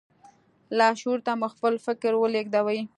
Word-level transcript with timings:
لاشعور 0.77 1.19
ته 1.25 1.31
مو 1.39 1.47
خپل 1.53 1.73
فکر 1.85 2.11
ولېږدوئ. 2.17 2.79